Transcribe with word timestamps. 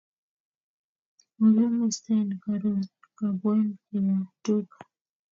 Ongemushten 1.41 2.27
karun 2.43 2.81
kapkwen 3.17 3.67
keyai 3.87 4.21
tuka 4.43 4.77